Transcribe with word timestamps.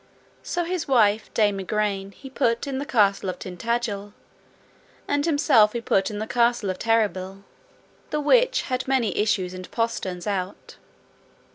So 0.41 0.63
his 0.63 0.87
wife 0.87 1.31
Dame 1.35 1.59
Igraine 1.59 2.11
he 2.13 2.27
put 2.27 2.65
in 2.65 2.79
the 2.79 2.87
castle 2.87 3.29
of 3.29 3.37
Tintagil, 3.37 4.13
and 5.07 5.25
himself 5.27 5.73
he 5.73 5.81
put 5.81 6.09
in 6.09 6.17
the 6.17 6.25
castle 6.25 6.71
of 6.71 6.79
Terrabil, 6.79 7.43
the 8.09 8.19
which 8.19 8.63
had 8.63 8.87
many 8.87 9.15
issues 9.15 9.53
and 9.53 9.69
posterns 9.69 10.25
out. 10.25 10.77